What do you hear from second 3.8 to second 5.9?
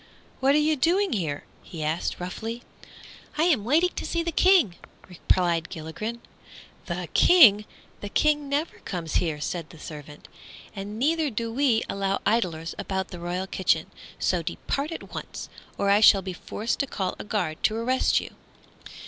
to see the King," replied